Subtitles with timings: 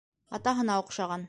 [0.39, 1.19] Атаһына оҡшаған.